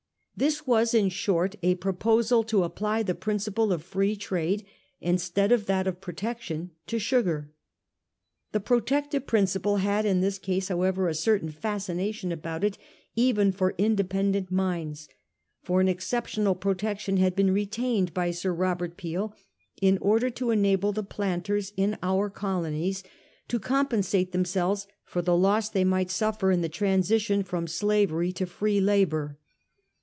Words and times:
This 0.33 0.65
was 0.65 0.95
in 0.95 1.09
short 1.09 1.55
a 1.61 1.75
proposal 1.75 2.41
to 2.45 2.63
apply 2.63 3.03
the 3.03 3.13
principle 3.13 3.71
of 3.71 3.83
Free 3.83 4.15
Trade, 4.15 4.65
instead 4.99 5.51
of 5.51 5.67
that 5.67 5.85
of 5.85 6.01
Protec 6.01 6.39
tion, 6.39 6.71
to 6.87 6.97
sugar. 6.97 7.51
The 8.51 8.59
protective 8.59 9.27
principle 9.27 9.77
had, 9.77 10.03
in 10.03 10.19
this 10.21 10.39
case, 10.39 10.69
however, 10.69 11.07
a 11.07 11.13
certain 11.13 11.49
fascination 11.51 12.31
about 12.31 12.63
it, 12.63 12.79
even 13.15 13.51
for 13.51 13.75
independent 13.77 14.51
minds; 14.51 15.07
for 15.61 15.79
an 15.79 15.87
exceptional 15.87 16.55
protection 16.55 17.17
had 17.17 17.35
been 17.35 17.51
retained 17.53 18.11
by 18.11 18.31
Sir 18.31 18.51
Robert 18.51 18.97
Peel 18.97 19.35
in 19.79 19.99
order 19.99 20.31
to 20.31 20.49
enable 20.49 20.91
the 20.91 21.03
planters 21.03 21.71
in 21.77 21.99
our 22.01 22.31
colonies 22.31 23.03
to 23.47 23.59
compensate 23.59 24.31
them 24.31 24.45
selves 24.45 24.87
for 25.03 25.21
the 25.21 25.37
loss 25.37 25.69
they 25.69 25.83
might 25.83 26.09
suffer 26.09 26.49
in 26.49 26.61
the 26.61 26.67
transition 26.69 27.43
from 27.43 27.67
slavery 27.67 28.33
to 28.33 28.47
free 28.47 28.81
labour. 28.81 29.37